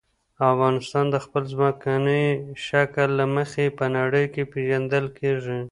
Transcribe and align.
افغانستان 0.51 1.05
د 1.11 1.15
خپل 1.25 1.43
ځمکني 1.53 2.25
شکل 2.67 3.09
له 3.19 3.25
مخې 3.35 3.65
په 3.77 3.85
نړۍ 3.97 4.25
کې 4.33 4.43
پېژندل 4.51 5.05
کېږي. 5.19 5.59